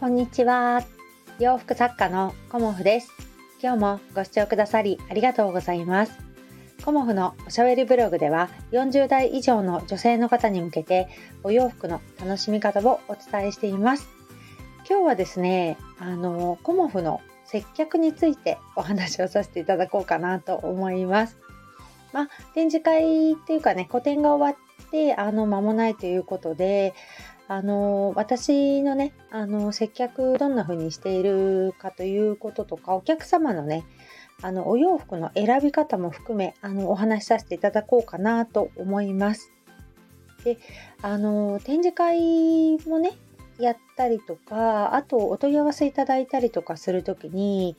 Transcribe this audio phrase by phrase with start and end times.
[0.00, 0.82] こんにちは。
[1.38, 3.12] 洋服作家のコモフです。
[3.62, 6.18] 今日もご視聴くださりありがとうございます。
[6.86, 11.10] コモフのおしゃべりブログでは40代以上の女性の方に向けて
[11.42, 14.08] お洋服の楽しみ方をお伝えしています。
[14.88, 21.36] 今日はですね、あのコモフの接客についてお話をさせていただこうかなと思います。
[22.14, 26.94] まあ、展示会っていうかね、個展が終わってあの間もないということで、
[27.50, 33.84] あの私のねあの接客どんな風にしているかということとかお客様のね
[34.40, 39.52] あのお洋服の選び方も含めあのお話しさせていただこうかなと思います。
[40.44, 40.58] で
[41.02, 43.18] あの展示会もね
[43.58, 47.76] やったりとかあとお問い合わせいただいたりとかする時に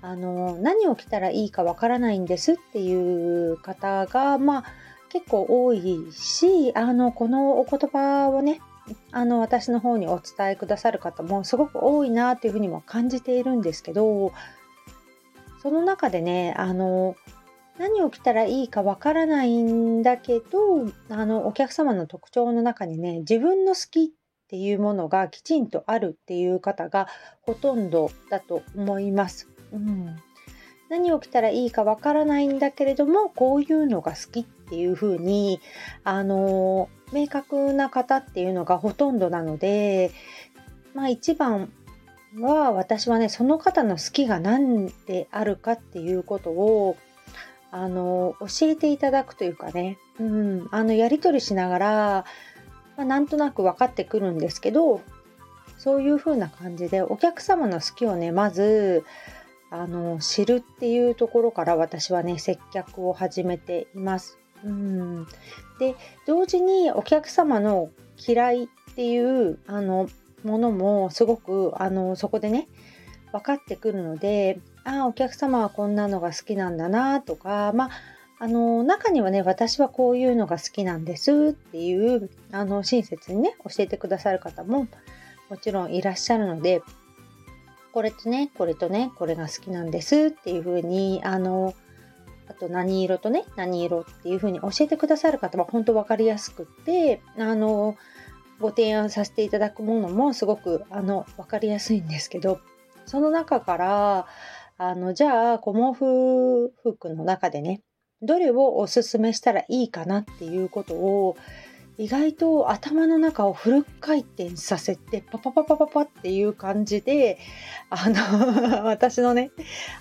[0.00, 4.64] あの何を着たらいいかわからないんですっていう方がまあ
[5.08, 8.60] 結構多いしあのこのお言葉をね
[9.12, 14.32] あの私の方にお伝えくださる方もすごく多いなっていうふうにも感じているんですけど
[15.62, 17.16] その中でねあの
[17.78, 24.08] 何を着たらいいかわからないんだけどあのお客様の特徴の中にね自分の好きっ
[24.48, 27.06] ていうものがきちんとあるっていう方が
[27.42, 29.48] ほとんどだと思います。
[29.72, 30.16] うん、
[30.88, 35.60] 何を着たらいいかわからないんだけれどもこういうのが好きっていうふうに
[36.04, 40.12] あの明確な方っていうのがほとんどなので
[40.94, 41.72] まあ一番
[42.36, 46.96] は私はねその方の好きが何であるかっていうことを
[47.70, 52.24] あの教えていただくというかね、うん、あのやり取りしながら、
[52.96, 55.02] まあ、なんとなく分かってくるんですけど
[55.76, 59.04] そういう風な感じでお客様の好きをねまず
[59.70, 64.38] あの知るっていうところから私はね接客を始めています。
[64.64, 65.26] うん、
[65.78, 65.94] で
[66.26, 70.08] 同時にお客様の嫌いっていうあの
[70.44, 72.68] ものもすごくあのそこでね
[73.32, 77.90] 分かってくるのでああお客様はこんなのが好きなんだなとかまあ
[78.40, 84.86] あの中にはね私はこういうのが好きなんですっていうあの親切にね教えてくださる方も
[85.50, 86.82] もちろんいらっしゃるので
[87.92, 91.74] これとねこれとねこれが好きなんですっていう風にあの
[92.48, 97.96] あと何色とね何色っていう風に教えてくださる方は本当分かりやすくってあの
[98.60, 102.60] ご提案させていただくものもすごくあの分かりやすいんですけど
[103.06, 104.26] その中から
[104.78, 107.82] あのじゃあ小毛布服の中でね
[108.22, 111.36] どれをおすすめしたらいいかなっていうことを
[111.98, 117.38] 意外と頭の中をフル回転させてパパパパパパっていう感じで
[117.90, 119.50] あの 私のね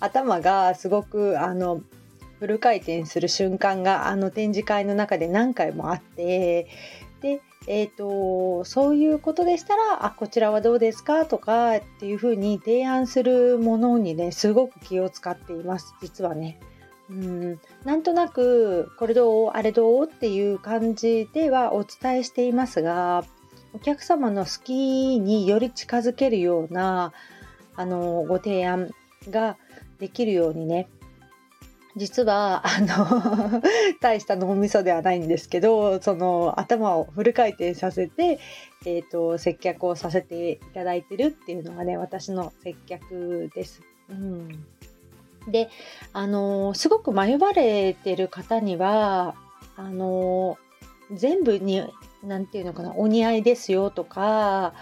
[0.00, 1.82] 頭がすごくあの
[2.42, 6.66] フル回転する瞬間があの展示会の中で何回もあって
[7.20, 16.58] でえーと、そういうことでしたらあこちらはどうですかとかっていうふうに提案するものにねすごく気を使っています実はね。
[17.08, 20.06] うんなんとなくこれどうあれどう？
[20.06, 23.24] っていう感じではお伝えしていますが
[23.72, 27.12] お客様の好きにより近づけるような
[27.76, 28.90] あのご提案
[29.30, 29.56] が
[30.00, 30.88] できるようにね
[31.96, 33.62] 実はあの
[34.00, 38.38] 大した脳みそではないんですけどその頭をフル回転させて、
[38.86, 43.82] えーと、接客をさせていただいてるっていうのがね私の接客です。
[44.08, 44.64] うん、
[45.48, 45.68] で
[46.12, 49.34] あのすごく迷われてる方には
[49.76, 50.58] あの
[51.12, 51.82] 全部に
[52.22, 54.74] 何て言うのかなお似合いですよとか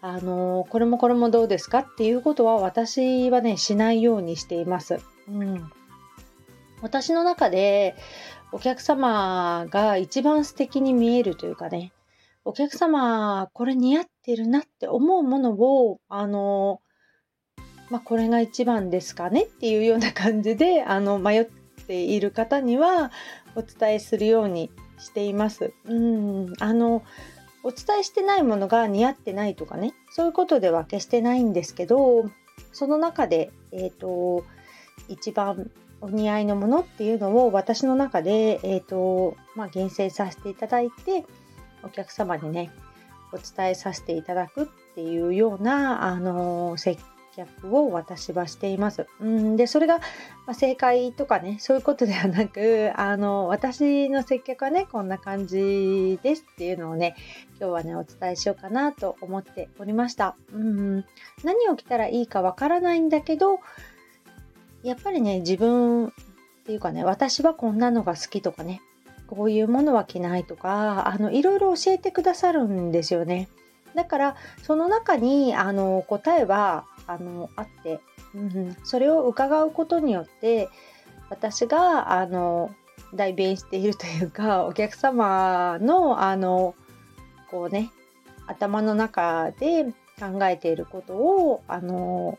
[0.00, 5.00] あのこれもこれもどうですかっていうことは私はねしないようにしています。
[5.28, 5.70] うん
[6.80, 7.96] 私の中で
[8.52, 11.92] お客様が一番素敵に見えるというかね、
[12.44, 16.80] お客様これ似合ってるなって思うものを、あの、
[17.90, 21.48] まあ、これが一番ですかねっていうような感じで、あの、迷っ
[21.86, 23.10] ている方には
[23.54, 25.72] お伝えするようにしています。
[25.84, 27.02] うん、あの、
[27.64, 32.30] お伝えしてないものが似合ってないとかね、そういうことでは決してないんですけど、
[32.72, 34.44] その中で、えっ、ー、と、
[35.08, 41.24] 一番お似合いのものっていうのを私の中で、えーとまあ、厳選させていただいて
[41.82, 42.70] お客様にね
[43.32, 46.98] お伝えさせていただくっていうような、あのー、接
[47.36, 49.06] 客を私はしています。
[49.20, 50.04] うんでそれが、ま
[50.48, 57.14] あ、正解とかねそういうことではなく、あの私の接客はねこんな感じですっていうのをね
[57.60, 60.36] 今日はねお伝えしようかなと思っておりました。
[60.52, 61.04] うん
[61.44, 63.60] 何を着たらいいかわからないんだけど
[64.82, 66.10] やっぱりね、自分っ
[66.64, 68.80] ていうかね、私はこんなのが好きとかね、
[69.26, 73.48] こういうものは着ないとか、あの、いろいろ教えてくださるんですよね。
[73.94, 78.00] だからその中にあの答えはあのあって、
[78.34, 80.68] うん、それを伺うことによって
[81.30, 82.74] 私があの
[83.14, 86.74] 代弁しているというかお客様のあの
[87.50, 87.90] こうね
[88.46, 89.84] 頭の中で
[90.20, 92.38] 考えていることをあの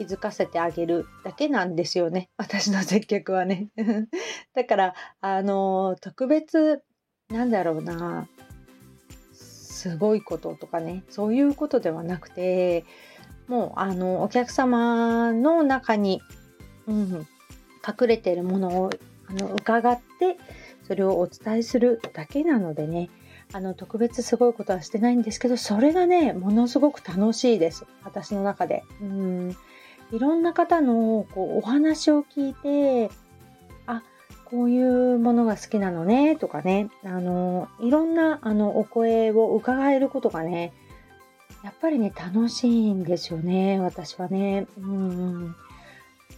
[0.00, 2.30] 気づかせてあげるだけなんですよね。
[2.38, 3.68] 私の接客はね。
[4.54, 6.82] だからあの特別
[7.28, 8.26] なんだろうな。
[9.34, 11.04] すごいこととかね。
[11.10, 12.86] そういうことではなくて
[13.46, 16.22] もうあのお客様の中に、
[16.86, 17.26] うん、
[17.86, 18.90] 隠れてるものを
[19.26, 20.38] あの伺って
[20.86, 23.10] それをお伝えするだけなのでね。
[23.52, 27.84] あの特別すごいことはしてないんですけどそれがねものすごく楽しいです。
[28.04, 28.84] 私の中で。
[29.02, 29.56] うん。
[30.12, 33.10] いろんな方のこうお話を聞いて
[33.86, 34.02] あ
[34.44, 34.82] こうい
[35.14, 40.72] うものが好きなのねとかねあのいろんなあのお声を伺えることがね
[41.62, 44.66] やっぱりね楽しいんですよね私はね。
[44.78, 45.54] うん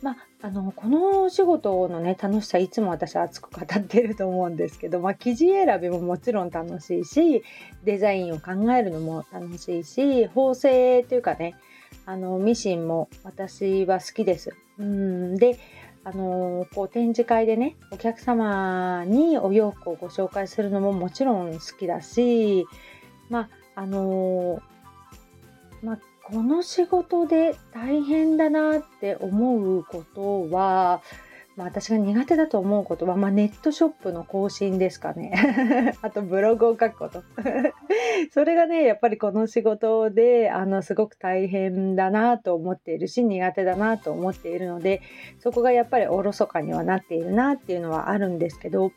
[0.03, 0.17] まあ、
[0.49, 7.45] あのこのお仕事のね楽しさいつも私は熱く語っていると思うんですけど、まあ、生地選びももちろん楽しいし
[7.85, 11.55] デザインを考えるのも楽しいし縫製というかね
[12.07, 14.55] あのミシンも私は好きです。
[14.79, 15.59] うんで
[16.05, 22.67] あのこう展示会でねお客様にお洋服をご紹介するのももちろん好きだし
[23.29, 24.61] まああの
[25.83, 31.03] まあこの仕事で大変だなって思うことは、
[31.57, 35.95] まあ、私が苦手だと思うことは、まあ、ネットショップの更新ですかね。
[36.01, 37.23] あとブログを書くこと。
[38.33, 45.03] それがね、やっぱりこの仕事で、あの、すごく大変だなと思っているし、苦手だなと思っているので、
[45.41, 48.93] そこがやっぱりおろそかにはなっているなっていうのはあるんですけど、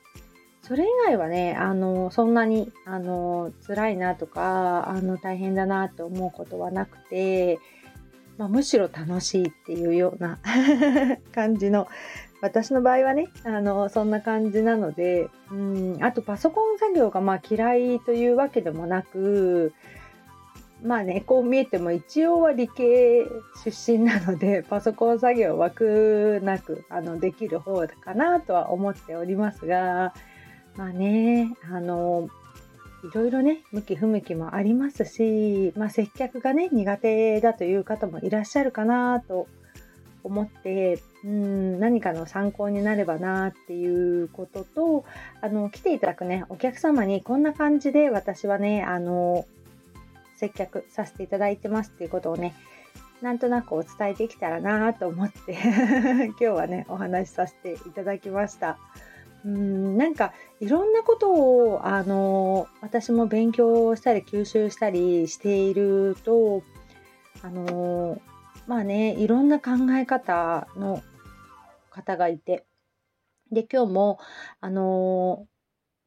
[0.61, 7.59] それ以外はねあのそんなにあの辛いなとかあの大変だなと思うことはなくて、
[8.37, 10.39] まあ、むしろ楽しいっていうような
[11.33, 11.87] 感じの
[12.41, 19.73] 私の場合はねあのそんな感じなのでうんあとパソコン作業がまあ嫌いというわけでもなく
[20.83, 23.25] まあねこう見えても一応は理系
[23.63, 30.13] 出身なので パソコン作業は苦なくあのできる方かなとは思っておりますが
[30.77, 32.29] まあね、あの、
[33.05, 39.47] いろいろね、向き不向きもありますし、まあ、接客がね、苦手だという方もいらっしゃるかなと
[40.23, 45.05] 思って、うん、何かの参考になればなっていうことと、
[45.41, 49.45] あの、来ていただくね、お客様にこんな感じで私はね、あの、
[50.37, 52.55] 接客させていただいてますっていうことをね、
[53.21, 58.77] なんとなくお伝えできたらなと思って 今日はね、お話しさせていただきました。
[59.45, 66.63] うんなんかいろんなことをあの私も勉強したり吸収したりしていると
[67.43, 68.19] あの
[68.67, 71.01] まあねいろんな考え方の
[71.91, 72.65] 方がいて。
[73.51, 74.19] で今日も
[74.59, 75.45] あの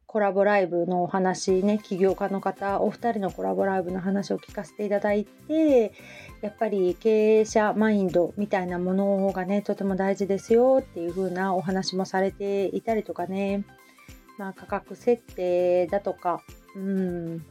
[0.08, 5.92] コラボライブのお話ね起業家の方お二人のコラボライブの話を聞かせていただいて
[6.40, 13.64] やっぱり経営者マインドみたいなものがねとても大事ですよっていう風なお話もされていたりとかね、
[14.38, 16.40] まあ、価格設定だとか
[16.74, 17.44] うん、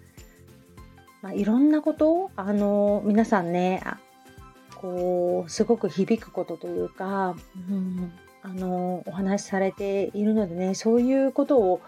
[1.21, 3.83] まあ、いろんなことあの皆さんね
[4.73, 7.35] こうすごく響くことというか、
[7.69, 8.11] うん、
[8.41, 11.81] あのお話しされているのでねそういうことを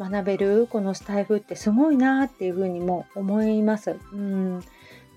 [0.00, 3.96] 学べるこのスタイフってすごいなっていうふうにも思います。
[4.12, 4.60] うん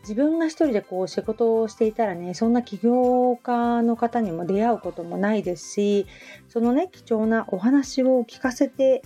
[0.01, 6.07] 自分が一人でこう仕事をしていたらねそんな起業家の方にも出会うこともないですし
[6.49, 9.01] そのね貴重なお話を聞かせて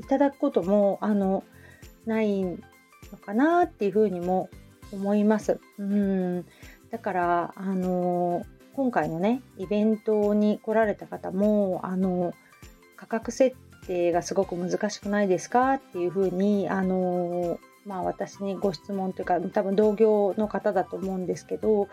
[0.00, 1.44] いただくこともあの
[2.06, 2.58] ないの
[3.24, 4.50] かなっていうふうにも
[4.90, 5.60] 思います。
[5.78, 6.44] うん
[6.90, 12.34] だからあの今回のねイベントに来られた方もあの
[12.96, 21.88] 価格設定がすごく難しくないですかっていうふうにあのまあ、私にご質問というか多分同業の方だと思うんですけど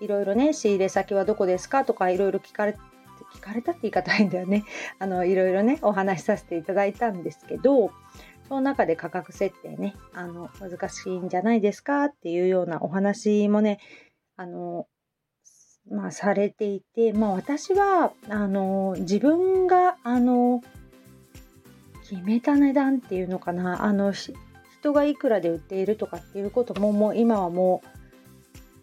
[0.00, 2.76] いろいろね仕入れ先はどこですかとかいろいろ聞かれ
[3.34, 4.64] 聞かれたって言い方ないんだよね。
[4.98, 7.90] あのいろいろねお話しさせていただいたんですけど
[8.48, 13.78] その中で価格設定ねあの難しいんじゃないですかっていうようなお話もね
[14.36, 14.86] あの
[15.90, 20.62] まあ、されていて、まあ、私はあの自分があの
[22.08, 23.84] 決めた値段っていうのかな。
[23.84, 27.82] あの人がいくらで売っているとかっていうことももう今はも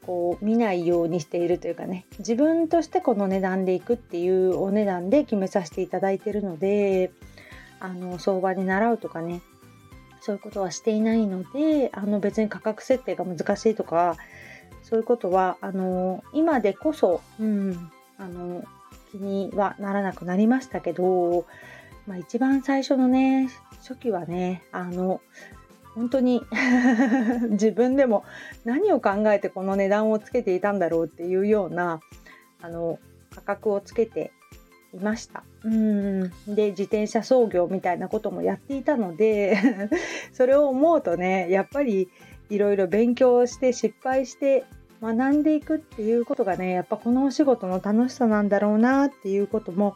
[0.01, 2.06] うこう見ないようにしているというかね。
[2.20, 7.12] 自分としてこの値段でいくっていうお値段で決めさせていただいてるので
[7.80, 9.42] あの相場に習うとかね。
[10.24, 14.18] そういうことはしていないのであの別に価格設定が難しいとか
[14.84, 18.63] そういうことはあの今でこそ、うん、あの
[19.12, 21.46] 気にはならなくなりましたけど、
[22.08, 25.22] まあ、一番最初のね初期はねあの
[25.96, 26.41] 本当に
[27.51, 28.24] 自分でも
[28.65, 32.00] 何を考えてこの値段をつけていたんだろうっていうような
[32.62, 33.00] あの
[33.36, 34.31] 価格をつけて
[34.93, 35.43] いました。
[35.63, 39.58] うんで自転車操業みたいなこともやっていたので
[40.34, 42.10] それを思うとねやっぱり
[42.50, 44.65] いろいろ勉強して失敗して
[45.01, 49.96] 学んでいくっていうことがねやっぱこのお仕事の楽しさなんだろうなっていうことも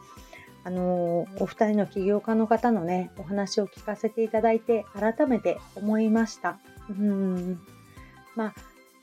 [0.66, 6.58] あのお二人の起業家の方のねお話を聞かせていただいて改めて思いました。
[6.90, 7.60] うん。
[8.34, 8.52] ま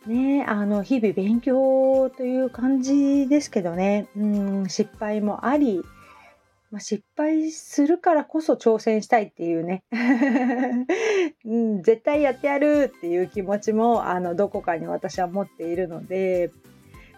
[0.05, 4.10] あねあの日々勉強という感じですけどね。
[4.17, 4.70] うん。
[4.70, 5.82] 失敗もあり
[6.70, 9.84] まあ、失敗するからこそ挑戦したいっていうね、
[11.46, 16.51] うん、絶対やってやるっていう気持ちもあのどこかに私は持っているので。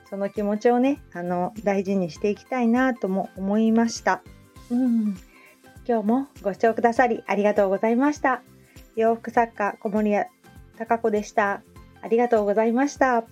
[0.10, 4.22] その気持ちをねあの大事にしていきたいなとも思いました、
[4.70, 5.18] うん、
[5.88, 8.42] 今日もご視聴くださりありがとうございました。
[8.96, 10.28] 洋服作家小森屋
[10.78, 11.62] 貴子でした。
[12.02, 13.26] ありがとうございました。